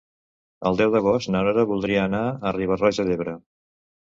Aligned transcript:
El 0.69 0.79
deu 0.79 0.93
d'agost 0.95 1.29
na 1.35 1.43
Nora 1.47 1.65
voldria 1.73 2.07
anar 2.07 2.25
a 2.51 2.55
Riba-roja 2.59 3.07
d'Ebre. 3.11 3.37